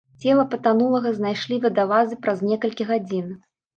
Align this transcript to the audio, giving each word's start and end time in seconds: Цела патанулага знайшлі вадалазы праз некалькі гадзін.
Цела 0.27 0.45
патанулага 0.53 1.11
знайшлі 1.19 1.61
вадалазы 1.65 2.21
праз 2.25 2.43
некалькі 2.49 2.83
гадзін. 2.93 3.29